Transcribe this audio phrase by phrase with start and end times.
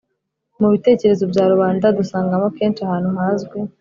[0.59, 3.57] Mu bitekerezo bya rubanda dusangamo kenshi ahantu hazwi